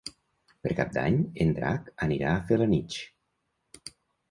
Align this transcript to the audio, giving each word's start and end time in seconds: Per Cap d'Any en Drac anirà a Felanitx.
Per 0.63 0.71
Cap 0.79 0.95
d'Any 0.95 1.19
en 1.45 1.51
Drac 1.59 1.93
anirà 2.07 2.33
a 2.33 2.41
Felanitx. 2.51 3.89